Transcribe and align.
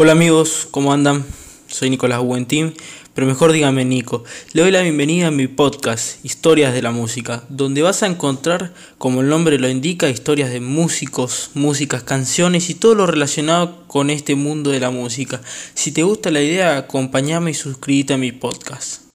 Hola 0.00 0.12
amigos, 0.12 0.68
¿cómo 0.70 0.92
andan? 0.92 1.24
Soy 1.66 1.90
Nicolás 1.90 2.20
Buentín, 2.20 2.72
pero 3.14 3.26
mejor 3.26 3.50
dígame 3.50 3.84
Nico. 3.84 4.22
Le 4.52 4.62
doy 4.62 4.70
la 4.70 4.82
bienvenida 4.82 5.26
a 5.26 5.32
mi 5.32 5.48
podcast, 5.48 6.24
Historias 6.24 6.72
de 6.72 6.82
la 6.82 6.92
Música, 6.92 7.42
donde 7.48 7.82
vas 7.82 8.04
a 8.04 8.06
encontrar, 8.06 8.72
como 8.98 9.22
el 9.22 9.28
nombre 9.28 9.58
lo 9.58 9.68
indica, 9.68 10.08
historias 10.08 10.52
de 10.52 10.60
músicos, 10.60 11.50
músicas, 11.54 12.04
canciones 12.04 12.70
y 12.70 12.76
todo 12.76 12.94
lo 12.94 13.08
relacionado 13.08 13.88
con 13.88 14.10
este 14.10 14.36
mundo 14.36 14.70
de 14.70 14.78
la 14.78 14.90
música. 14.90 15.40
Si 15.74 15.90
te 15.90 16.04
gusta 16.04 16.30
la 16.30 16.42
idea, 16.42 16.76
acompáñame 16.78 17.50
y 17.50 17.54
suscríbete 17.54 18.14
a 18.14 18.18
mi 18.18 18.30
podcast. 18.30 19.07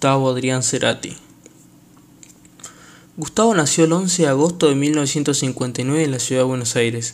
Gustavo 0.00 0.30
Adrián 0.30 0.62
Cerati. 0.62 1.12
Gustavo 3.18 3.54
nació 3.54 3.84
el 3.84 3.92
11 3.92 4.22
de 4.22 4.28
agosto 4.28 4.70
de 4.70 4.74
1959 4.74 6.04
en 6.04 6.10
la 6.10 6.18
ciudad 6.18 6.40
de 6.40 6.46
Buenos 6.46 6.74
Aires, 6.74 7.12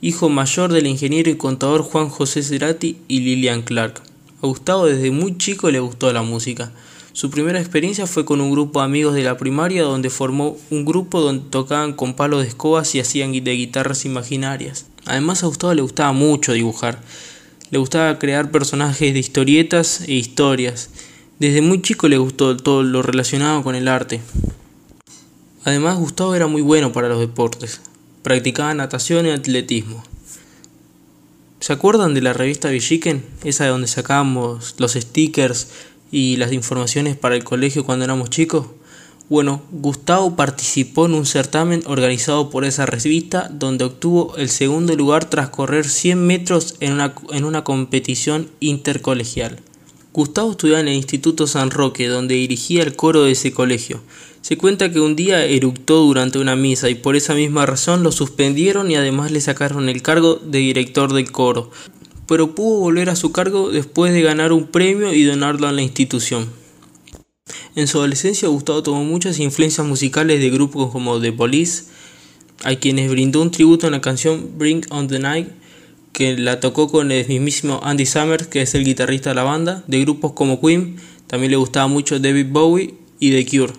hijo 0.00 0.28
mayor 0.28 0.72
del 0.72 0.88
ingeniero 0.88 1.30
y 1.30 1.36
contador 1.36 1.82
Juan 1.82 2.08
José 2.08 2.42
Cerati 2.42 2.98
y 3.06 3.20
Lilian 3.20 3.62
Clark. 3.62 4.02
A 4.42 4.46
Gustavo 4.48 4.86
desde 4.86 5.12
muy 5.12 5.38
chico 5.38 5.70
le 5.70 5.78
gustó 5.78 6.12
la 6.12 6.22
música. 6.22 6.72
Su 7.12 7.30
primera 7.30 7.60
experiencia 7.60 8.08
fue 8.08 8.24
con 8.24 8.40
un 8.40 8.50
grupo 8.50 8.80
de 8.80 8.86
amigos 8.86 9.14
de 9.14 9.22
la 9.22 9.36
primaria 9.36 9.84
donde 9.84 10.10
formó 10.10 10.56
un 10.70 10.84
grupo 10.84 11.20
donde 11.20 11.48
tocaban 11.48 11.92
con 11.92 12.14
palos 12.14 12.42
de 12.42 12.48
escobas 12.48 12.92
y 12.96 12.98
hacían 12.98 13.30
de 13.30 13.52
guitarras 13.52 14.04
imaginarias. 14.04 14.86
Además 15.04 15.44
a 15.44 15.46
Gustavo 15.46 15.74
le 15.74 15.82
gustaba 15.82 16.10
mucho 16.10 16.54
dibujar. 16.54 17.00
Le 17.70 17.78
gustaba 17.78 18.18
crear 18.18 18.50
personajes 18.50 19.14
de 19.14 19.20
historietas 19.20 20.00
e 20.08 20.14
historias. 20.14 20.90
Desde 21.38 21.60
muy 21.60 21.82
chico 21.82 22.08
le 22.08 22.16
gustó 22.16 22.56
todo 22.56 22.82
lo 22.82 23.02
relacionado 23.02 23.62
con 23.62 23.74
el 23.74 23.88
arte. 23.88 24.22
Además, 25.64 25.98
Gustavo 25.98 26.34
era 26.34 26.46
muy 26.46 26.62
bueno 26.62 26.92
para 26.92 27.10
los 27.10 27.20
deportes. 27.20 27.82
Practicaba 28.22 28.72
natación 28.72 29.26
y 29.26 29.30
atletismo. 29.30 30.02
¿Se 31.60 31.74
acuerdan 31.74 32.14
de 32.14 32.22
la 32.22 32.32
revista 32.32 32.70
Villiquen? 32.70 33.22
Esa 33.44 33.64
de 33.64 33.70
donde 33.70 33.86
sacábamos 33.86 34.76
los 34.78 34.94
stickers 34.94 35.68
y 36.10 36.36
las 36.36 36.52
informaciones 36.52 37.16
para 37.16 37.36
el 37.36 37.44
colegio 37.44 37.84
cuando 37.84 38.06
éramos 38.06 38.30
chicos. 38.30 38.68
Bueno, 39.28 39.60
Gustavo 39.72 40.36
participó 40.36 41.04
en 41.04 41.12
un 41.12 41.26
certamen 41.26 41.82
organizado 41.84 42.48
por 42.48 42.64
esa 42.64 42.86
revista 42.86 43.50
donde 43.52 43.84
obtuvo 43.84 44.34
el 44.38 44.48
segundo 44.48 44.96
lugar 44.96 45.28
tras 45.28 45.50
correr 45.50 45.86
100 45.86 46.26
metros 46.26 46.76
en 46.80 46.94
una, 46.94 47.14
en 47.32 47.44
una 47.44 47.62
competición 47.62 48.48
intercolegial. 48.60 49.60
Gustavo 50.16 50.52
estudiaba 50.52 50.80
en 50.80 50.88
el 50.88 50.94
Instituto 50.94 51.46
San 51.46 51.70
Roque, 51.70 52.08
donde 52.08 52.36
dirigía 52.36 52.82
el 52.82 52.96
coro 52.96 53.24
de 53.24 53.32
ese 53.32 53.52
colegio. 53.52 54.00
Se 54.40 54.56
cuenta 54.56 54.90
que 54.90 54.98
un 54.98 55.14
día 55.14 55.44
eructó 55.44 55.98
durante 55.98 56.38
una 56.38 56.56
misa 56.56 56.88
y 56.88 56.94
por 56.94 57.16
esa 57.16 57.34
misma 57.34 57.66
razón 57.66 58.02
lo 58.02 58.10
suspendieron 58.10 58.90
y 58.90 58.96
además 58.96 59.30
le 59.30 59.42
sacaron 59.42 59.90
el 59.90 60.00
cargo 60.00 60.36
de 60.36 60.60
director 60.60 61.12
del 61.12 61.30
coro. 61.30 61.70
Pero 62.26 62.54
pudo 62.54 62.78
volver 62.80 63.10
a 63.10 63.14
su 63.14 63.30
cargo 63.30 63.68
después 63.68 64.14
de 64.14 64.22
ganar 64.22 64.54
un 64.54 64.68
premio 64.68 65.12
y 65.12 65.22
donarlo 65.22 65.68
a 65.68 65.72
la 65.72 65.82
institución. 65.82 66.48
En 67.74 67.86
su 67.86 67.98
adolescencia 67.98 68.48
Gustavo 68.48 68.82
tomó 68.82 69.04
muchas 69.04 69.38
influencias 69.38 69.86
musicales 69.86 70.40
de 70.40 70.48
grupos 70.48 70.92
como 70.92 71.20
The 71.20 71.34
Police, 71.34 71.84
a 72.64 72.74
quienes 72.76 73.10
brindó 73.10 73.42
un 73.42 73.50
tributo 73.50 73.84
en 73.84 73.92
la 73.92 74.00
canción 74.00 74.52
Bring 74.56 74.86
on 74.88 75.08
the 75.08 75.18
Night, 75.18 75.48
que 76.16 76.34
la 76.38 76.60
tocó 76.60 76.88
con 76.88 77.12
el 77.12 77.28
mismísimo 77.28 77.78
Andy 77.82 78.06
Summers, 78.06 78.46
que 78.46 78.62
es 78.62 78.74
el 78.74 78.86
guitarrista 78.86 79.28
de 79.28 79.34
la 79.34 79.42
banda, 79.42 79.84
de 79.86 80.00
grupos 80.00 80.32
como 80.32 80.62
Queen, 80.62 80.96
también 81.26 81.50
le 81.50 81.58
gustaba 81.58 81.88
mucho 81.88 82.18
David 82.18 82.46
Bowie 82.48 82.94
y 83.20 83.32
The 83.32 83.44
Cure. 83.44 83.74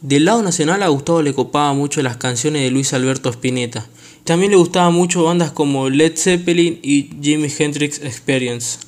Del 0.00 0.26
lado 0.26 0.44
nacional 0.44 0.84
a 0.84 0.88
Gustavo 0.88 1.22
le 1.22 1.34
copaba 1.34 1.72
mucho 1.72 2.00
las 2.00 2.18
canciones 2.18 2.62
de 2.62 2.70
Luis 2.70 2.92
Alberto 2.92 3.30
Spinetta. 3.30 3.84
También 4.22 4.52
le 4.52 4.58
gustaban 4.58 4.94
mucho 4.94 5.24
bandas 5.24 5.50
como 5.50 5.90
Led 5.90 6.16
Zeppelin 6.16 6.78
y 6.84 7.10
Jimi 7.20 7.48
Hendrix 7.58 7.98
Experience. 7.98 8.78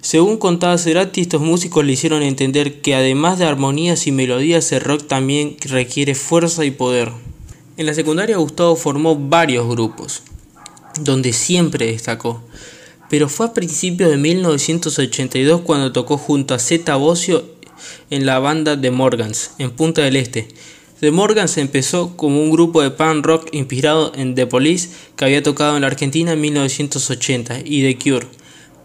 Según 0.00 0.38
contaba 0.38 0.78
Cerati, 0.78 1.20
estos 1.20 1.42
músicos 1.42 1.84
le 1.84 1.92
hicieron 1.92 2.22
entender 2.22 2.80
que 2.80 2.94
además 2.94 3.38
de 3.38 3.44
armonías 3.44 4.06
y 4.06 4.12
melodías, 4.12 4.72
el 4.72 4.80
rock 4.80 5.06
también 5.06 5.58
requiere 5.66 6.14
fuerza 6.14 6.64
y 6.64 6.70
poder. 6.70 7.12
En 7.76 7.84
la 7.84 7.92
secundaria 7.92 8.38
Gustavo 8.38 8.74
formó 8.74 9.16
varios 9.16 9.68
grupos 9.68 10.22
donde 11.04 11.32
siempre 11.32 11.86
destacó. 11.86 12.42
Pero 13.10 13.28
fue 13.28 13.46
a 13.46 13.54
principios 13.54 14.10
de 14.10 14.16
1982 14.16 15.62
cuando 15.62 15.92
tocó 15.92 16.18
junto 16.18 16.54
a 16.54 16.58
Zeta 16.58 16.96
Bocio 16.96 17.44
en 18.10 18.26
la 18.26 18.38
banda 18.38 18.80
The 18.80 18.90
Morgans, 18.90 19.52
en 19.58 19.70
Punta 19.70 20.02
del 20.02 20.16
Este. 20.16 20.48
The 21.00 21.10
Morgans 21.10 21.56
empezó 21.58 22.16
como 22.16 22.42
un 22.42 22.50
grupo 22.50 22.82
de 22.82 22.90
punk 22.90 23.24
rock 23.24 23.48
inspirado 23.52 24.12
en 24.16 24.34
The 24.34 24.46
Police 24.46 24.88
que 25.16 25.24
había 25.24 25.42
tocado 25.42 25.76
en 25.76 25.82
la 25.82 25.86
Argentina 25.86 26.32
en 26.32 26.40
1980 26.40 27.60
y 27.64 27.82
The 27.82 27.98
Cure. 27.98 28.26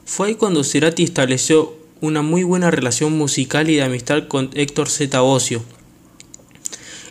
Fue 0.05 0.27
ahí 0.27 0.35
cuando 0.35 0.63
Cerati 0.63 1.03
estableció 1.03 1.75
una 2.01 2.21
muy 2.21 2.43
buena 2.43 2.69
relación 2.69 3.17
musical 3.17 3.69
y 3.69 3.77
de 3.77 3.83
amistad 3.83 4.27
con 4.27 4.51
Héctor 4.53 4.89
Zeta 4.89 5.21
Bocio, 5.21 5.63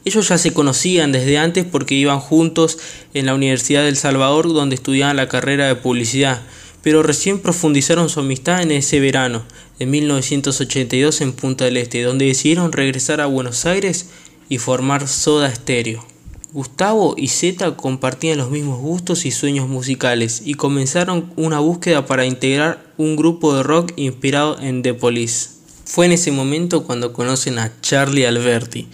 ellos 0.05 0.29
ya 0.29 0.39
se 0.39 0.53
conocían 0.53 1.13
desde 1.13 1.39
antes 1.39 1.65
porque 1.65 1.95
iban 1.95 2.21
juntos 2.21 2.79
en 3.15 3.27
la 3.27 3.35
Universidad 3.35 3.85
del 3.85 3.97
Salvador 3.97 4.53
donde 4.53 4.75
estudiaban 4.75 5.17
la 5.17 5.29
carrera 5.29 5.67
de 5.69 5.77
publicidad, 5.77 6.43
pero 6.83 7.03
recién 7.03 7.39
profundizaron 7.39 8.09
su 8.09 8.21
amistad 8.21 8.63
en 8.63 8.73
ese 8.73 8.99
verano 9.01 9.45
de 9.79 9.87
1982 9.87 11.21
en 11.21 11.33
Punta 11.33 11.65
del 11.65 11.77
Este, 11.77 12.03
donde 12.03 12.27
decidieron 12.27 12.73
regresar 12.73 13.21
a 13.21 13.27
Buenos 13.27 13.65
Aires 13.67 14.11
y 14.49 14.59
formar 14.59 15.07
Soda 15.09 15.55
Stereo. 15.55 16.05
Gustavo 16.53 17.15
y 17.17 17.29
Zeta 17.29 17.77
compartían 17.77 18.37
los 18.37 18.51
mismos 18.51 18.79
gustos 18.79 19.25
y 19.25 19.31
sueños 19.31 19.69
musicales 19.69 20.43
y 20.45 20.55
comenzaron 20.55 21.33
una 21.37 21.61
búsqueda 21.61 22.05
para 22.05 22.27
integrar 22.27 22.93
un 22.99 23.17
grupo 23.17 23.55
de 23.55 23.63
rock 23.63 23.93
inspirado 23.97 24.59
en 24.61 24.83
The 24.83 24.93
Police. 24.93 25.49
Fue 25.87 26.05
en 26.05 26.13
ese 26.13 26.31
momento 26.31 26.85
cuando 26.85 27.15
conocen 27.15 27.59
a 27.59 27.73
Charlie 27.81 28.27
Alberti, 28.27 28.89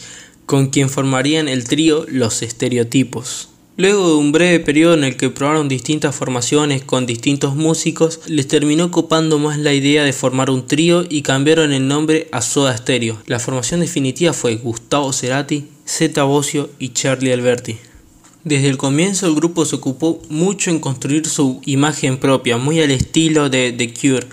con 0.49 0.69
quien 0.69 0.89
formarían 0.89 1.47
el 1.47 1.65
trío 1.65 2.07
Los 2.09 2.41
Estereotipos. 2.41 3.51
Luego 3.77 4.09
de 4.09 4.15
un 4.15 4.33
breve 4.33 4.61
periodo 4.61 4.95
en 4.95 5.05
el 5.05 5.19
que 5.19 5.29
probaron 5.29 5.69
distintas 5.69 6.17
formaciones 6.17 6.83
con 6.83 7.05
distintos 7.05 7.55
músicos, 7.55 8.21
les 8.27 8.49
terminó 8.49 8.91
copando 8.91 9.39
más 9.39 9.59
la 9.59 9.75
idea 9.75 10.05
de 10.05 10.15
formar 10.15 10.49
un 10.49 10.67
trío 10.67 11.05
y 11.07 11.21
cambiaron 11.21 11.75
el 11.75 11.87
nombre 11.87 12.29
a 12.33 12.41
Soda 12.41 12.75
Stereo. 12.75 13.19
La 13.27 13.39
formación 13.39 13.81
definitiva 13.81 14.33
fue 14.33 14.57
Gustavo 14.57 15.13
Cerati, 15.13 15.67
Zeta 15.87 16.23
Bocio 16.23 16.71
y 16.79 16.95
Charlie 16.95 17.35
Alberti. 17.35 17.77
Desde 18.43 18.71
el 18.71 18.79
comienzo 18.79 19.27
el 19.27 19.35
grupo 19.35 19.67
se 19.67 19.77
ocupó 19.77 20.23
mucho 20.31 20.71
en 20.71 20.81
construir 20.81 21.27
su 21.27 21.61
imagen 21.67 22.17
propia, 22.17 22.57
muy 22.57 22.81
al 22.81 22.91
estilo 22.91 23.51
de 23.51 23.73
The 23.73 23.93
Cure, 23.93 24.27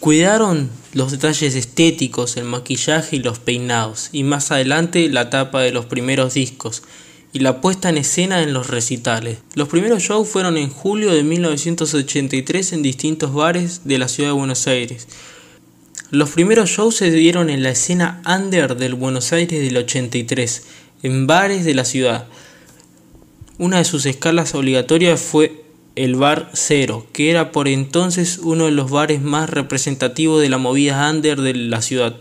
Cuidaron 0.00 0.70
los 0.94 1.12
detalles 1.12 1.54
estéticos, 1.54 2.38
el 2.38 2.44
maquillaje 2.44 3.16
y 3.16 3.18
los 3.18 3.38
peinados, 3.38 4.08
y 4.12 4.24
más 4.24 4.50
adelante 4.50 5.10
la 5.10 5.28
tapa 5.28 5.60
de 5.60 5.72
los 5.72 5.84
primeros 5.84 6.32
discos 6.32 6.82
y 7.34 7.40
la 7.40 7.60
puesta 7.60 7.90
en 7.90 7.98
escena 7.98 8.42
en 8.42 8.54
los 8.54 8.68
recitales. 8.68 9.40
Los 9.54 9.68
primeros 9.68 10.02
shows 10.02 10.26
fueron 10.26 10.56
en 10.56 10.70
julio 10.70 11.12
de 11.12 11.22
1983 11.22 12.72
en 12.72 12.82
distintos 12.82 13.34
bares 13.34 13.82
de 13.84 13.98
la 13.98 14.08
ciudad 14.08 14.30
de 14.30 14.36
Buenos 14.36 14.66
Aires. 14.66 15.06
Los 16.10 16.30
primeros 16.30 16.70
shows 16.70 16.96
se 16.96 17.10
dieron 17.10 17.50
en 17.50 17.62
la 17.62 17.70
escena 17.70 18.22
under 18.26 18.76
del 18.76 18.94
Buenos 18.94 19.34
Aires 19.34 19.60
del 19.60 19.76
83, 19.76 20.62
en 21.02 21.26
bares 21.26 21.66
de 21.66 21.74
la 21.74 21.84
ciudad. 21.84 22.26
Una 23.58 23.76
de 23.76 23.84
sus 23.84 24.06
escalas 24.06 24.54
obligatorias 24.54 25.20
fue 25.20 25.62
el 25.96 26.16
Bar 26.16 26.50
Cero, 26.54 27.06
que 27.12 27.30
era 27.30 27.52
por 27.52 27.68
entonces 27.68 28.38
uno 28.42 28.66
de 28.66 28.70
los 28.70 28.90
bares 28.90 29.20
más 29.22 29.50
representativos 29.50 30.40
de 30.40 30.48
la 30.48 30.58
movida 30.58 31.10
under 31.10 31.40
de 31.40 31.54
la 31.54 31.82
ciudad. 31.82 32.16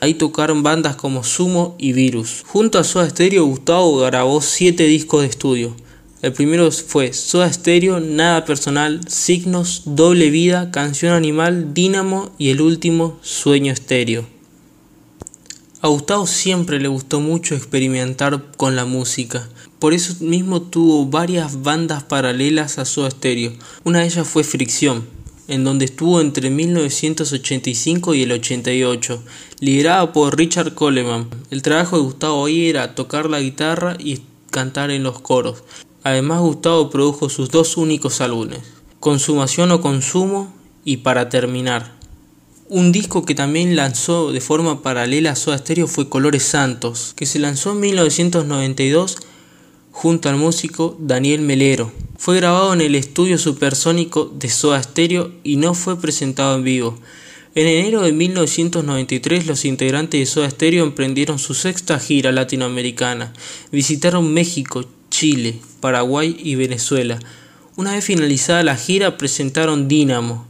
Ahí 0.00 0.14
tocaron 0.14 0.62
bandas 0.62 0.96
como 0.96 1.24
Sumo 1.24 1.74
y 1.78 1.92
Virus. 1.92 2.44
Junto 2.46 2.78
a 2.78 2.84
Soda 2.84 3.10
Stereo, 3.10 3.44
Gustavo 3.44 3.96
grabó 3.98 4.40
siete 4.40 4.84
discos 4.84 5.22
de 5.22 5.26
estudio. 5.28 5.74
El 6.22 6.32
primero 6.32 6.70
fue 6.70 7.12
Soda 7.12 7.52
Stereo, 7.52 8.00
Nada 8.00 8.44
Personal, 8.44 9.00
Signos, 9.08 9.82
Doble 9.84 10.30
Vida, 10.30 10.70
Canción 10.70 11.12
Animal, 11.12 11.74
Dínamo 11.74 12.30
y 12.38 12.50
el 12.50 12.60
último 12.60 13.18
Sueño 13.22 13.72
Estéreo. 13.72 14.26
A 15.80 15.86
Gustavo 15.88 16.26
siempre 16.26 16.80
le 16.80 16.88
gustó 16.88 17.20
mucho 17.20 17.54
experimentar 17.54 18.50
con 18.56 18.74
la 18.74 18.84
música. 18.84 19.48
Por 19.78 19.94
eso 19.94 20.14
mismo 20.20 20.62
tuvo 20.62 21.06
varias 21.06 21.62
bandas 21.62 22.02
paralelas 22.02 22.78
a 22.78 22.84
Soda 22.84 23.10
Stereo. 23.10 23.52
Una 23.84 24.00
de 24.00 24.06
ellas 24.06 24.26
fue 24.26 24.42
Fricción, 24.42 25.06
en 25.46 25.62
donde 25.62 25.84
estuvo 25.84 26.20
entre 26.20 26.50
1985 26.50 28.14
y 28.14 28.22
el 28.22 28.32
88, 28.32 29.22
liderada 29.60 30.12
por 30.12 30.36
Richard 30.36 30.74
Coleman. 30.74 31.28
El 31.50 31.62
trabajo 31.62 31.96
de 31.96 32.02
Gustavo 32.02 32.46
ahí 32.46 32.68
era 32.68 32.96
tocar 32.96 33.30
la 33.30 33.40
guitarra 33.40 33.96
y 34.00 34.22
cantar 34.50 34.90
en 34.90 35.04
los 35.04 35.20
coros. 35.20 35.62
Además 36.02 36.40
Gustavo 36.40 36.90
produjo 36.90 37.28
sus 37.28 37.50
dos 37.50 37.76
únicos 37.76 38.20
álbumes, 38.20 38.60
Consumación 38.98 39.70
o 39.70 39.80
Consumo 39.80 40.52
y 40.84 40.98
Para 40.98 41.28
Terminar. 41.28 41.96
Un 42.68 42.90
disco 42.90 43.24
que 43.24 43.36
también 43.36 43.76
lanzó 43.76 44.32
de 44.32 44.40
forma 44.40 44.82
paralela 44.82 45.30
a 45.30 45.36
Soda 45.36 45.56
Stereo 45.56 45.86
fue 45.86 46.08
Colores 46.08 46.42
Santos, 46.42 47.14
que 47.14 47.26
se 47.26 47.38
lanzó 47.38 47.72
en 47.72 47.80
1992 47.80 49.18
junto 49.98 50.28
al 50.28 50.36
músico 50.36 50.96
Daniel 51.00 51.40
Melero. 51.40 51.90
Fue 52.16 52.36
grabado 52.36 52.72
en 52.72 52.80
el 52.80 52.94
estudio 52.94 53.36
supersónico 53.36 54.32
de 54.32 54.48
Soda 54.48 54.80
Stereo 54.80 55.32
y 55.42 55.56
no 55.56 55.74
fue 55.74 56.00
presentado 56.00 56.54
en 56.54 56.62
vivo. 56.62 56.96
En 57.56 57.66
enero 57.66 58.02
de 58.02 58.12
1993 58.12 59.48
los 59.48 59.64
integrantes 59.64 60.20
de 60.20 60.26
Soda 60.26 60.48
Stereo 60.48 60.84
emprendieron 60.84 61.40
su 61.40 61.52
sexta 61.52 61.98
gira 61.98 62.30
latinoamericana. 62.30 63.32
Visitaron 63.72 64.32
México, 64.32 64.84
Chile, 65.10 65.58
Paraguay 65.80 66.36
y 66.44 66.54
Venezuela. 66.54 67.18
Una 67.74 67.94
vez 67.94 68.04
finalizada 68.04 68.62
la 68.62 68.76
gira 68.76 69.18
presentaron 69.18 69.88
Dínamo. 69.88 70.46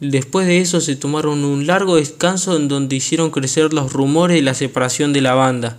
Después 0.00 0.48
de 0.48 0.58
eso 0.58 0.80
se 0.80 0.96
tomaron 0.96 1.44
un 1.44 1.68
largo 1.68 1.94
descanso 1.94 2.56
en 2.56 2.66
donde 2.66 2.96
hicieron 2.96 3.30
crecer 3.30 3.72
los 3.72 3.92
rumores 3.92 4.34
de 4.38 4.42
la 4.42 4.54
separación 4.54 5.12
de 5.12 5.20
la 5.20 5.34
banda. 5.34 5.76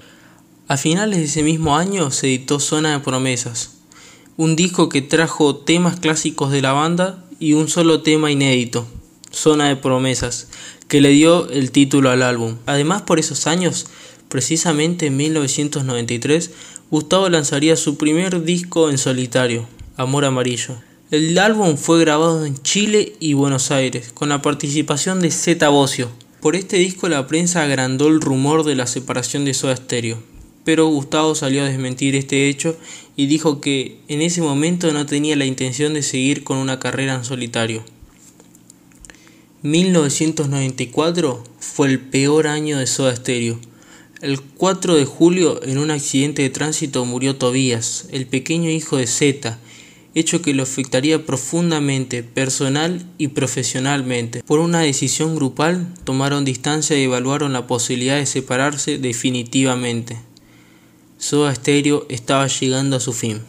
A 0.70 0.78
finales 0.78 1.20
de 1.20 1.26
ese 1.26 1.44
mismo 1.44 1.76
año 1.76 2.10
se 2.10 2.28
editó 2.28 2.58
Zona 2.58 2.94
de 2.94 3.00
Promesas, 3.00 3.72
un 4.38 4.56
disco 4.56 4.88
que 4.88 5.02
trajo 5.02 5.58
temas 5.58 6.00
clásicos 6.00 6.52
de 6.52 6.62
la 6.62 6.72
banda 6.72 7.26
y 7.38 7.52
un 7.52 7.68
solo 7.68 8.02
tema 8.02 8.32
inédito, 8.32 8.88
Zona 9.30 9.68
de 9.68 9.76
Promesas, 9.76 10.48
que 10.88 11.02
le 11.02 11.10
dio 11.10 11.50
el 11.50 11.72
título 11.72 12.12
al 12.12 12.24
álbum. 12.24 12.56
Además, 12.66 13.02
por 13.02 13.20
esos 13.20 13.46
años, 13.46 13.88
precisamente 14.30 15.08
en 15.08 15.18
1993, 15.18 16.52
Gustavo 16.90 17.28
lanzaría 17.28 17.76
su 17.76 17.98
primer 17.98 18.46
disco 18.46 18.90
en 18.90 18.98
solitario, 18.98 19.68
Amor 19.98 20.24
Amarillo. 20.24 20.76
El 21.12 21.38
álbum 21.40 21.76
fue 21.76 22.00
grabado 22.00 22.46
en 22.46 22.56
Chile 22.64 23.18
y 23.20 23.34
Buenos 23.34 23.70
Aires, 23.70 24.14
con 24.14 24.30
la 24.30 24.42
participación 24.42 25.20
de 25.20 25.30
Zeta 25.30 25.68
Bocio. 25.68 26.10
Por 26.40 26.56
este 26.56 26.78
disco 26.78 27.10
la 27.10 27.28
prensa 27.28 27.64
agrandó 27.64 28.08
el 28.08 28.22
rumor 28.22 28.64
de 28.64 28.76
la 28.76 28.88
separación 28.88 29.44
de 29.44 29.54
Soda 29.54 29.76
Stereo, 29.76 30.24
pero 30.64 30.88
Gustavo 30.88 31.36
salió 31.36 31.64
a 31.64 31.68
desmentir 31.68 32.16
este 32.16 32.48
hecho 32.48 32.78
y 33.16 33.28
dijo 33.28 33.62
que 33.62 34.00
en 34.08 34.22
ese 34.22 34.42
momento 34.42 34.92
no 34.94 35.06
tenía 35.06 35.36
la 35.36 35.46
intención 35.46 35.94
de 35.94 36.04
seguir 36.04 36.44
con 36.44 36.58
una 36.58 36.80
carrera 36.80 37.16
en 37.16 37.26
solitario. 37.26 37.84
1994 39.62 41.44
fue 41.60 41.88
el 41.88 42.00
peor 42.00 42.48
año 42.48 42.80
de 42.80 42.88
Soda 42.88 43.16
Stereo. 43.16 43.60
El 44.22 44.42
4 44.42 44.96
de 44.96 45.06
julio, 45.06 45.62
en 45.64 45.78
un 45.78 45.92
accidente 45.92 46.42
de 46.42 46.50
tránsito, 46.50 47.04
murió 47.06 47.36
Tobías, 47.36 48.08
el 48.12 48.26
pequeño 48.26 48.70
hijo 48.70 48.98
de 48.98 49.08
Zeta, 49.08 49.60
hecho 50.16 50.42
que 50.42 50.54
lo 50.54 50.64
afectaría 50.64 51.26
profundamente, 51.26 52.24
personal 52.24 53.06
y 53.18 53.30
profesionalmente. 53.30 54.44
Por 54.44 54.60
una 54.60 54.80
decisión 54.80 55.36
grupal, 55.36 55.94
tomaron 56.04 56.46
distancia 56.46 56.98
y 56.98 57.04
evaluaron 57.04 57.54
la 57.54 57.68
posibilidad 57.68 58.18
de 58.18 58.26
separarse 58.26 58.98
definitivamente. 58.98 60.18
Soda 61.24 61.56
Stereo 61.56 62.06
estaba 62.10 62.48
llegando 62.48 62.98
a 62.98 63.00
su 63.00 63.14
fin. 63.14 63.40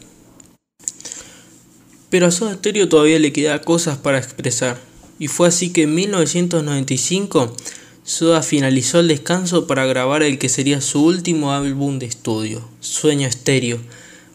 Pero 2.09 2.27
a 2.27 2.31
Soda 2.31 2.53
Stereo 2.53 2.87
todavía 2.87 3.19
le 3.19 3.33
queda 3.33 3.59
cosas 3.59 3.97
para 3.97 4.17
expresar 4.17 4.79
y 5.19 5.27
fue 5.27 5.49
así 5.49 5.73
que 5.73 5.83
en 5.83 5.93
1995 5.93 7.53
Soda 8.05 8.43
finalizó 8.43 9.01
el 9.01 9.09
descanso 9.09 9.67
para 9.67 9.85
grabar 9.85 10.23
el 10.23 10.37
que 10.37 10.47
sería 10.47 10.79
su 10.79 11.03
último 11.03 11.51
álbum 11.51 11.99
de 11.99 12.05
estudio, 12.05 12.65
Sueño 12.79 13.27
Estéreo, 13.27 13.79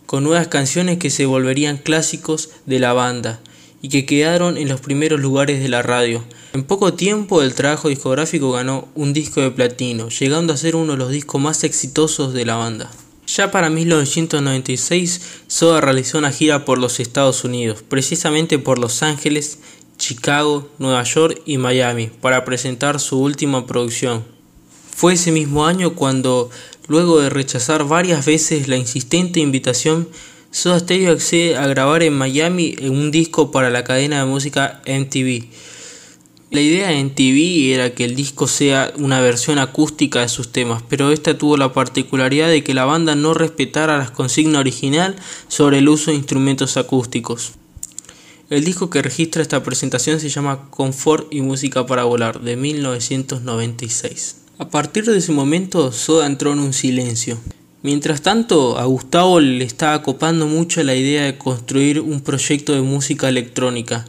con 0.05 0.23
nuevas 0.23 0.49
canciones 0.49 0.99
que 0.99 1.09
se 1.09 1.25
volverían 1.25 1.79
clásicos 1.79 2.51
de 2.67 2.79
la 2.79 2.93
banda 2.93 3.41
y 3.81 3.89
que 3.89 4.05
quedaron 4.05 4.59
en 4.59 4.69
los 4.69 4.83
primeros 4.83 5.19
lugares 5.19 5.63
de 5.63 5.71
la 5.71 5.81
radio. 5.81 6.23
En 6.53 6.63
poco 6.63 6.93
tiempo 6.93 7.41
el 7.41 7.55
trabajo 7.55 7.89
discográfico 7.89 8.53
ganó 8.53 8.89
un 8.95 9.15
disco 9.15 9.41
de 9.41 9.51
platino, 9.51 10.11
llegando 10.11 10.53
a 10.53 10.59
ser 10.59 10.77
uno 10.77 10.93
de 10.93 10.99
los 10.99 11.11
discos 11.11 11.41
más 11.41 11.65
exitosos 11.65 12.35
de 12.35 12.45
la 12.45 12.57
banda. 12.57 12.91
Ya 13.37 13.53
para 13.53 13.71
1996, 13.71 15.21
Soda 15.47 15.81
realizó 15.81 16.19
una 16.19 16.32
gira 16.32 16.65
por 16.65 16.79
los 16.79 16.99
Estados 16.99 17.44
Unidos, 17.44 17.85
precisamente 17.88 18.59
por 18.59 18.81
Los 18.81 19.05
Ángeles 19.05 19.61
Chicago, 19.99 20.69
Nueva 20.79 21.05
York 21.05 21.41
y 21.47 21.56
Miami 21.56 22.09
para 22.21 22.44
presentar 22.44 22.99
su 22.99 23.21
última 23.21 23.69
producción. 23.69 24.25
Fue 24.91 25.12
ese 25.12 25.31
mismo 25.31 25.65
año 25.65 25.94
cuando, 25.94 26.50
luego 26.88 27.21
de 27.21 27.31
rechazar 27.31 27.85
varias 27.85 28.27
veces 28.27 28.67
la 28.67 28.77
insistente 28.77 29.38
invitación, 29.38 30.09
Soda 30.50 30.81
Stereo 30.81 31.12
accede 31.12 31.56
a 31.56 31.69
grabar 31.69 32.03
en 32.03 32.15
Miami 32.15 32.75
un 32.83 33.12
disco 33.12 33.53
para 33.53 33.71
la 33.71 33.85
cadena 33.85 34.19
de 34.19 34.26
música 34.26 34.83
MTV. 34.88 35.47
La 36.50 36.61
idea 36.61 36.88
de 36.88 37.05
MTV 37.05 37.75
era 37.75 37.94
que 37.94 38.05
el 38.05 38.17
disco 38.17 38.49
sea 38.49 38.93
una 38.99 39.20
versión 39.20 39.61
acústica 39.61 40.20
de 40.20 40.29
sus 40.29 40.50
temas, 40.50 40.82
pero 40.88 41.12
esta 41.12 41.38
tuvo 41.38 41.56
la 41.56 41.73
particularidad 41.73 42.49
de 42.49 42.64
que 42.64 42.75
la 42.75 42.85
banda 42.85 43.14
no 43.14 43.35
respetara 43.35 43.99
la 43.99 44.12
consigna 44.12 44.58
original 44.58 45.14
sobre 45.47 45.79
el 45.79 45.88
uso 45.88 46.11
de 46.11 46.17
instrumentos 46.17 46.76
acústicos. 46.76 47.52
El 48.49 48.64
disco 48.64 48.91
que 48.91 49.00
registra 49.00 49.43
esta 49.43 49.62
presentación 49.62 50.19
se 50.19 50.29
llama 50.29 50.69
Confort 50.70 51.32
y 51.32 51.41
Música 51.41 51.87
para 51.87 52.02
Volar, 52.02 52.41
de 52.41 52.56
1996. 52.56 54.37
A 54.58 54.69
partir 54.70 55.05
de 55.05 55.19
ese 55.19 55.31
momento, 55.31 55.93
Soda 55.93 56.26
entró 56.26 56.52
en 56.52 56.58
un 56.58 56.73
silencio. 56.73 57.38
Mientras 57.82 58.23
tanto, 58.23 58.76
a 58.76 58.87
Gustavo 58.87 59.38
le 59.38 59.64
estaba 59.64 60.02
copando 60.02 60.49
mucho 60.49 60.82
la 60.82 60.97
idea 60.97 61.25
de 61.26 61.38
construir 61.38 62.00
un 62.00 62.20
proyecto 62.23 62.75
de 62.75 62.81
música 62.81 63.29
electrónica. 63.29 64.05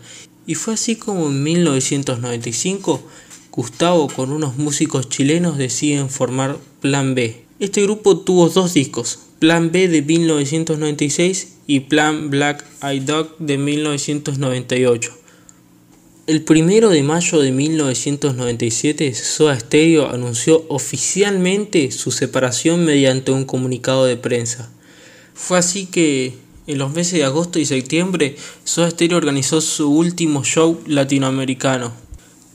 Y 0.51 0.55
fue 0.55 0.73
así 0.73 0.97
como 0.97 1.27
en 1.27 1.43
1995, 1.43 3.01
Gustavo 3.53 4.09
con 4.09 4.33
unos 4.33 4.57
músicos 4.57 5.07
chilenos 5.07 5.57
deciden 5.57 6.09
formar 6.09 6.57
Plan 6.81 7.15
B. 7.15 7.45
Este 7.61 7.81
grupo 7.81 8.17
tuvo 8.17 8.49
dos 8.49 8.73
discos, 8.73 9.19
Plan 9.39 9.71
B 9.71 9.87
de 9.87 10.01
1996 10.01 11.53
y 11.67 11.79
Plan 11.79 12.29
Black 12.29 12.65
Eye 12.83 12.99
Dog 12.99 13.37
de 13.37 13.57
1998. 13.57 15.17
El 16.27 16.43
primero 16.43 16.89
de 16.89 17.01
mayo 17.01 17.39
de 17.39 17.53
1997, 17.53 19.13
Soda 19.13 19.57
Stereo 19.57 20.09
anunció 20.09 20.65
oficialmente 20.67 21.91
su 21.91 22.11
separación 22.11 22.83
mediante 22.83 23.31
un 23.31 23.45
comunicado 23.45 24.03
de 24.03 24.17
prensa. 24.17 24.69
Fue 25.33 25.57
así 25.57 25.85
que 25.85 26.33
en 26.71 26.77
los 26.77 26.93
meses 26.93 27.13
de 27.13 27.25
agosto 27.25 27.59
y 27.59 27.65
septiembre, 27.65 28.37
Soda 28.63 28.89
Stereo 28.89 29.17
organizó 29.17 29.59
su 29.59 29.91
último 29.91 30.43
show 30.45 30.81
latinoamericano, 30.87 31.91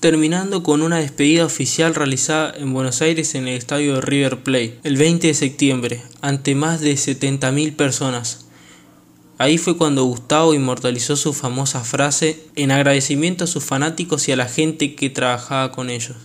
terminando 0.00 0.62
con 0.62 0.80
una 0.80 0.96
despedida 0.96 1.44
oficial 1.44 1.94
realizada 1.94 2.55
en 2.56 2.72
Buenos 2.72 3.02
Aires 3.02 3.34
en 3.34 3.46
el 3.46 3.58
estadio 3.58 3.96
de 3.96 4.00
River 4.00 4.43
Plate 4.43 4.79
el 4.84 4.96
20 4.96 5.26
de 5.26 5.34
septiembre, 5.34 6.02
ante 6.22 6.55
más 6.55 6.81
de 6.81 6.94
70.000 6.94 7.76
personas. 7.76 8.46
Ahí 9.36 9.58
fue 9.58 9.76
cuando 9.76 10.05
Gustavo 10.05 10.55
inmortalizó 10.55 11.14
su 11.14 11.34
famosa 11.34 11.84
frase 11.84 12.43
en 12.55 12.70
agradecimiento 12.70 13.44
a 13.44 13.46
sus 13.46 13.64
fanáticos 13.64 14.29
y 14.29 14.32
a 14.32 14.36
la 14.36 14.48
gente 14.48 14.94
que 14.94 15.10
trabajaba 15.10 15.72
con 15.72 15.91
ellos. 15.91 16.17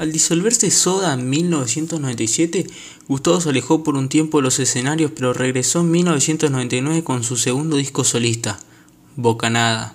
Al 0.00 0.12
disolverse 0.12 0.70
Soda 0.70 1.12
en 1.12 1.28
1997, 1.28 2.66
Gustavo 3.06 3.38
se 3.38 3.50
alejó 3.50 3.84
por 3.84 3.96
un 3.96 4.08
tiempo 4.08 4.38
de 4.38 4.44
los 4.44 4.58
escenarios, 4.58 5.12
pero 5.14 5.34
regresó 5.34 5.80
en 5.80 5.90
1999 5.90 7.04
con 7.04 7.22
su 7.22 7.36
segundo 7.36 7.76
disco 7.76 8.02
solista, 8.02 8.58
Bocanada. 9.16 9.94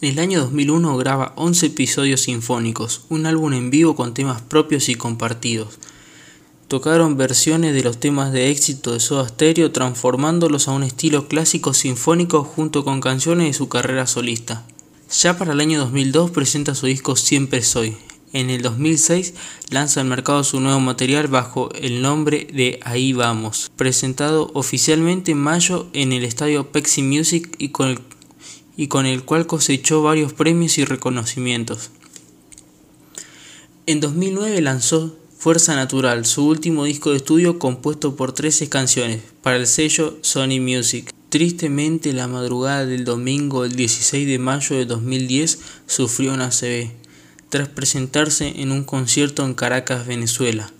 En 0.00 0.14
el 0.14 0.18
año 0.18 0.40
2001 0.40 0.96
graba 0.96 1.32
11 1.36 1.66
episodios 1.66 2.22
sinfónicos, 2.22 3.02
un 3.08 3.24
álbum 3.26 3.52
en 3.52 3.70
vivo 3.70 3.94
con 3.94 4.14
temas 4.14 4.42
propios 4.42 4.88
y 4.88 4.96
compartidos. 4.96 5.78
Tocaron 6.66 7.16
versiones 7.16 7.72
de 7.72 7.84
los 7.84 8.00
temas 8.00 8.32
de 8.32 8.50
éxito 8.50 8.94
de 8.94 8.98
Soda 8.98 9.28
Stereo 9.28 9.70
transformándolos 9.70 10.66
a 10.66 10.72
un 10.72 10.82
estilo 10.82 11.28
clásico 11.28 11.72
sinfónico 11.72 12.42
junto 12.42 12.84
con 12.84 13.00
canciones 13.00 13.46
de 13.46 13.52
su 13.52 13.68
carrera 13.68 14.08
solista. 14.08 14.66
Ya 15.22 15.38
para 15.38 15.52
el 15.52 15.60
año 15.60 15.78
2002 15.78 16.32
presenta 16.32 16.74
su 16.74 16.86
disco 16.86 17.14
Siempre 17.14 17.62
Soy. 17.62 17.96
En 18.32 18.50
el 18.50 18.62
2006 18.62 19.34
lanza 19.70 20.00
al 20.00 20.06
mercado 20.06 20.42
su 20.44 20.60
nuevo 20.60 20.80
material 20.80 21.28
bajo 21.28 21.70
el 21.74 22.02
nombre 22.02 22.46
de 22.52 22.80
Ahí 22.82 23.12
Vamos, 23.12 23.70
presentado 23.76 24.50
oficialmente 24.54 25.32
en 25.32 25.38
mayo 25.38 25.88
en 25.92 26.12
el 26.12 26.24
estadio 26.24 26.70
Pepsi 26.72 27.02
Music 27.02 27.54
y 27.58 27.68
con 28.88 29.06
el 29.06 29.22
cual 29.24 29.46
cosechó 29.46 30.02
varios 30.02 30.32
premios 30.32 30.76
y 30.78 30.84
reconocimientos. 30.84 31.90
En 33.86 34.00
2009 34.00 34.60
lanzó 34.62 35.16
Fuerza 35.38 35.76
Natural, 35.76 36.26
su 36.26 36.44
último 36.44 36.84
disco 36.84 37.10
de 37.10 37.18
estudio 37.18 37.60
compuesto 37.60 38.16
por 38.16 38.32
13 38.32 38.68
canciones 38.68 39.20
para 39.42 39.56
el 39.56 39.68
sello 39.68 40.18
Sony 40.22 40.60
Music. 40.60 41.12
Tristemente, 41.28 42.12
la 42.12 42.26
madrugada 42.26 42.84
del 42.84 43.04
domingo 43.04 43.64
el 43.64 43.76
16 43.76 44.26
de 44.26 44.38
mayo 44.40 44.74
de 44.74 44.86
2010 44.86 45.60
sufrió 45.86 46.34
una 46.34 46.46
ACV, 46.46 46.90
tras 47.56 47.68
presentarse 47.68 48.60
en 48.60 48.70
un 48.70 48.84
concierto 48.84 49.42
en 49.42 49.54
Caracas, 49.54 50.06
Venezuela. 50.06 50.70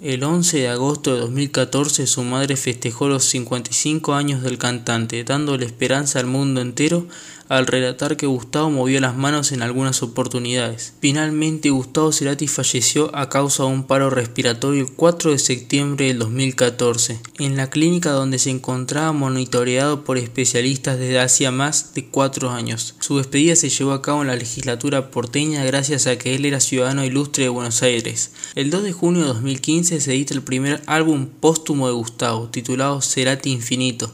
El 0.00 0.22
11 0.22 0.58
de 0.58 0.68
agosto 0.68 1.12
de 1.12 1.22
2014 1.22 2.06
su 2.06 2.22
madre 2.22 2.54
festejó 2.54 3.08
los 3.08 3.24
55 3.24 4.14
años 4.14 4.44
del 4.44 4.58
cantante, 4.58 5.24
dándole 5.24 5.66
esperanza 5.66 6.20
al 6.20 6.26
mundo 6.26 6.60
entero 6.60 7.08
al 7.48 7.66
relatar 7.66 8.16
que 8.16 8.26
Gustavo 8.26 8.70
movió 8.70 9.00
las 9.00 9.16
manos 9.16 9.52
en 9.52 9.62
algunas 9.62 10.02
oportunidades. 10.02 10.92
Finalmente, 11.00 11.70
Gustavo 11.70 12.12
Cerati 12.12 12.46
falleció 12.46 13.14
a 13.16 13.28
causa 13.28 13.64
de 13.64 13.70
un 13.70 13.84
paro 13.84 14.10
respiratorio 14.10 14.82
el 14.82 14.92
4 14.92 15.32
de 15.32 15.38
septiembre 15.38 16.06
del 16.06 16.18
2014, 16.18 17.20
en 17.38 17.56
la 17.56 17.70
clínica 17.70 18.10
donde 18.10 18.38
se 18.38 18.50
encontraba 18.50 19.12
monitoreado 19.12 20.04
por 20.04 20.18
especialistas 20.18 20.98
desde 20.98 21.20
hacía 21.20 21.50
más 21.50 21.94
de 21.94 22.06
cuatro 22.06 22.50
años. 22.50 22.94
Su 23.00 23.18
despedida 23.18 23.56
se 23.56 23.70
llevó 23.70 23.92
a 23.92 24.02
cabo 24.02 24.22
en 24.22 24.28
la 24.28 24.36
legislatura 24.36 25.10
porteña 25.10 25.64
gracias 25.64 26.06
a 26.06 26.18
que 26.18 26.34
él 26.34 26.44
era 26.44 26.60
ciudadano 26.60 27.04
ilustre 27.04 27.44
de 27.44 27.50
Buenos 27.50 27.82
Aires. 27.82 28.32
El 28.54 28.70
2 28.70 28.82
de 28.82 28.92
junio 28.92 29.22
de 29.22 29.28
2015 29.28 30.00
se 30.00 30.12
edita 30.12 30.34
el 30.34 30.42
primer 30.42 30.82
álbum 30.86 31.26
póstumo 31.26 31.86
de 31.86 31.94
Gustavo, 31.94 32.48
titulado 32.48 33.00
Cerati 33.00 33.50
Infinito. 33.50 34.12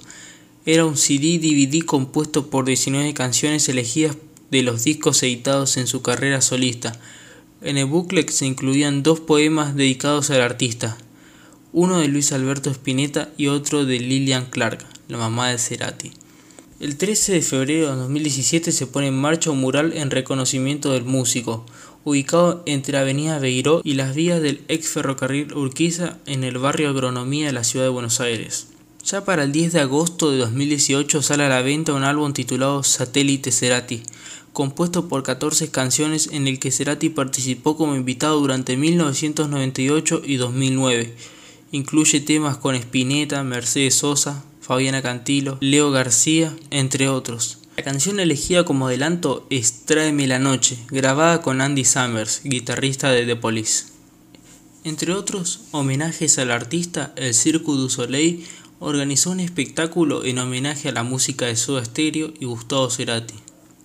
Era 0.67 0.87
un 0.87 0.97
CD-DVD 0.97 1.85
compuesto 1.85 2.47
por 2.47 2.65
19 2.65 3.13
canciones 3.13 3.69
elegidas 3.69 4.17
de 4.51 4.63
los 4.63 4.85
discos 4.85 5.23
editados 5.23 5.77
en 5.77 5.87
su 5.87 6.01
carrera 6.01 6.41
solista. 6.41 6.99
En 7.61 7.77
el 7.77 7.85
booklet 7.85 8.31
se 8.31 8.47
incluían 8.47 9.03
dos 9.03 9.21
poemas 9.21 9.77
dedicados 9.77 10.31
al 10.31 10.41
artista, 10.41 10.97
uno 11.75 11.99
de 11.99 12.09
Luis 12.09 12.33
Alberto 12.33 12.71
Spinetta 12.71 13.31
y 13.37 13.49
otro 13.49 13.85
de 13.85 14.01
Lillian 14.01 14.47
Clark, 14.47 14.79
la 15.09 15.19
mamá 15.19 15.51
de 15.51 15.59
Cerati. 15.59 16.13
El 16.81 16.97
13 16.97 17.33
de 17.33 17.43
febrero 17.43 17.91
de 17.91 17.97
2017 17.97 18.73
se 18.73 18.87
pone 18.87 19.09
en 19.09 19.21
marcha 19.21 19.51
un 19.51 19.61
mural 19.61 19.93
en 19.93 20.11
reconocimiento 20.11 20.93
del 20.93 21.05
músico, 21.05 21.67
ubicado 22.05 22.63
entre 22.65 22.97
Avenida 22.97 23.39
Beiró 23.39 23.83
y 23.85 23.95
las 23.95 24.15
vías 24.15 24.41
del 24.41 24.63
ex 24.69 24.89
ferrocarril 24.89 25.53
Urquiza 25.53 26.17
en 26.25 26.43
el 26.43 26.57
barrio 26.57 26.89
Agronomía 26.89 27.47
de 27.47 27.53
la 27.53 27.65
ciudad 27.65 27.85
de 27.85 27.91
Buenos 27.91 28.21
Aires. 28.21 28.69
Ya 29.05 29.23
para 29.23 29.45
el 29.45 29.53
10 29.53 29.75
de 29.75 29.81
agosto 29.81 30.31
de 30.31 30.39
2018 30.39 31.21
sale 31.21 31.45
a 31.45 31.51
la 31.51 31.61
venta 31.61 31.93
un 31.93 32.05
álbum 32.05 32.33
titulado 32.33 32.83
Satélite 32.83 33.53
Cerati, 33.53 34.03
compuesto 34.55 35.09
por 35.09 35.23
14 35.23 35.71
canciones 35.71 36.31
en 36.33 36.49
el 36.49 36.59
que 36.59 36.71
Cerati 36.71 37.11
participó 37.11 37.77
como 37.77 37.97
invitado 37.97 38.41
durante 38.41 38.79
1998 38.79 40.23
y 40.25 40.37
2009. 40.37 41.15
Incluye 41.73 42.21
temas 42.21 42.57
con 42.57 42.77
Spinetta, 42.77 43.43
Mercedes 43.43 43.97
Sosa, 43.97 44.43
Fabiana 44.63 45.03
Cantilo, 45.03 45.59
Leo 45.61 45.91
García, 45.91 46.57
entre 46.71 47.11
otros. 47.11 47.59
La 47.77 47.85
canción 47.85 48.21
elegida 48.21 48.65
como 48.65 48.87
adelanto 48.87 49.47
es 49.51 49.85
Tráeme 49.85 50.27
la 50.27 50.39
noche, 50.39 50.79
grabada 50.89 51.43
con 51.43 51.61
Andy 51.61 51.85
Summers, 51.85 52.41
guitarrista 52.45 53.11
de 53.11 53.27
The 53.27 53.37
Police. 53.37 53.93
Entre 54.85 55.13
otros 55.15 55.61
homenajes 55.71 56.39
al 56.39 56.51
artista, 56.51 57.15
el 57.17 57.33
Cirque 57.33 57.73
du 57.73 57.89
Soleil 57.89 58.47
organizó 58.85 59.31
un 59.31 59.41
espectáculo 59.41 60.25
en 60.25 60.39
homenaje 60.39 60.91
a 60.91 60.93
la 60.93 61.03
música 61.03 61.47
de 61.47 61.57
Soda 61.57 61.85
Stereo 61.85 62.35
y 62.39 62.45
Gustavo 62.45 62.91
Cerati. 62.91 63.35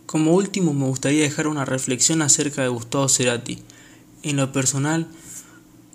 Como 0.05 0.33
último 0.33 0.73
me 0.73 0.85
gustaría 0.85 1.23
dejar 1.23 1.47
una 1.47 1.63
reflexión 1.63 2.21
acerca 2.21 2.63
de 2.63 2.67
Gustavo 2.67 3.07
Cerati. 3.07 3.59
En 4.23 4.35
lo 4.35 4.51
personal, 4.51 5.07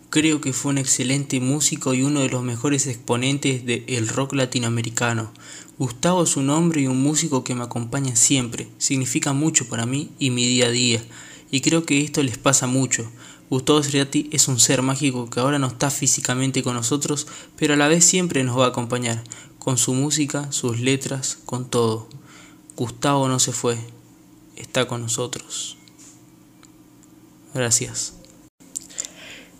creo 0.08 0.40
que 0.40 0.54
fue 0.54 0.72
un 0.72 0.78
excelente 0.78 1.38
músico 1.40 1.92
y 1.92 2.02
uno 2.02 2.20
de 2.20 2.30
los 2.30 2.42
mejores 2.42 2.86
exponentes 2.86 3.66
del 3.66 4.08
rock 4.08 4.32
latinoamericano. 4.32 5.32
Gustavo 5.78 6.22
es 6.22 6.36
un 6.36 6.48
hombre 6.48 6.82
y 6.82 6.86
un 6.86 7.02
músico 7.02 7.44
que 7.44 7.54
me 7.54 7.64
acompaña 7.64 8.16
siempre, 8.16 8.68
significa 8.78 9.32
mucho 9.32 9.68
para 9.68 9.84
mí 9.84 10.10
y 10.18 10.30
mi 10.30 10.46
día 10.46 10.66
a 10.66 10.70
día, 10.70 11.02
y 11.50 11.60
creo 11.60 11.84
que 11.84 12.02
esto 12.02 12.22
les 12.22 12.38
pasa 12.38 12.66
mucho. 12.66 13.10
Gustavo 13.50 13.82
Cerati 13.82 14.28
es 14.32 14.48
un 14.48 14.58
ser 14.58 14.82
mágico 14.82 15.28
que 15.28 15.40
ahora 15.40 15.58
no 15.58 15.66
está 15.66 15.90
físicamente 15.90 16.62
con 16.62 16.74
nosotros, 16.74 17.26
pero 17.56 17.74
a 17.74 17.76
la 17.76 17.88
vez 17.88 18.04
siempre 18.04 18.42
nos 18.42 18.58
va 18.58 18.66
a 18.66 18.68
acompañar, 18.68 19.22
con 19.58 19.78
su 19.78 19.94
música, 19.94 20.50
sus 20.50 20.80
letras, 20.80 21.38
con 21.44 21.68
todo. 21.68 22.08
Gustavo 22.76 23.28
no 23.28 23.38
se 23.38 23.52
fue, 23.52 23.78
está 24.56 24.86
con 24.88 25.02
nosotros. 25.02 25.76
Gracias. 27.54 28.14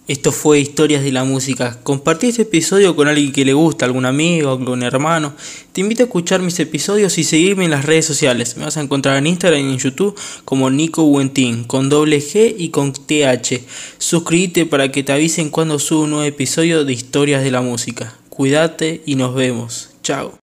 Esto 0.06 0.32
fue 0.32 0.60
Historias 0.60 1.02
de 1.02 1.12
la 1.12 1.24
Música. 1.24 1.78
Compartí 1.82 2.26
este 2.26 2.42
episodio 2.42 2.94
con 2.94 3.08
alguien 3.08 3.32
que 3.32 3.46
le 3.46 3.54
gusta, 3.54 3.86
algún 3.86 4.04
amigo, 4.04 4.50
algún 4.50 4.82
hermano. 4.82 5.32
Te 5.72 5.80
invito 5.80 6.02
a 6.02 6.04
escuchar 6.04 6.42
mis 6.42 6.60
episodios 6.60 7.16
y 7.16 7.24
seguirme 7.24 7.64
en 7.64 7.70
las 7.70 7.86
redes 7.86 8.04
sociales. 8.04 8.58
Me 8.58 8.66
vas 8.66 8.76
a 8.76 8.82
encontrar 8.82 9.16
en 9.16 9.26
Instagram 9.26 9.60
y 9.60 9.72
en 9.72 9.78
YouTube 9.78 10.14
como 10.44 10.68
Nico 10.68 11.04
Buentín, 11.04 11.64
con 11.64 11.88
doble 11.88 12.18
G 12.18 12.54
y 12.58 12.68
con 12.68 12.92
TH. 12.92 13.62
Suscríbete 13.96 14.66
para 14.66 14.92
que 14.92 15.02
te 15.02 15.12
avisen 15.12 15.48
cuando 15.48 15.78
subo 15.78 16.02
un 16.02 16.10
nuevo 16.10 16.24
episodio 16.24 16.84
de 16.84 16.92
Historias 16.92 17.42
de 17.42 17.50
la 17.50 17.62
Música. 17.62 18.14
Cuídate 18.28 19.00
y 19.06 19.14
nos 19.14 19.34
vemos. 19.34 19.88
Chao. 20.02 20.38